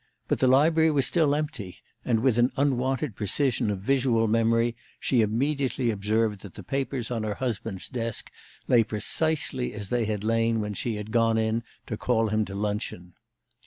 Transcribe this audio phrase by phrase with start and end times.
[0.27, 5.21] But the library was still empty, and with an unwonted precision of visual memory she
[5.21, 8.31] immediately observed that the papers on her husband's desk
[8.67, 12.55] lay precisely as they had lain when she had gone in to call him to
[12.55, 13.13] luncheon.